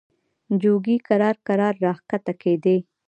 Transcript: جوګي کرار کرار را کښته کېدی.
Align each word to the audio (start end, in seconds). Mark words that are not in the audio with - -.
جوګي 0.61 0.97
کرار 1.07 1.35
کرار 1.47 1.75
را 1.83 1.93
کښته 2.09 2.33
کېدی. 2.41 2.77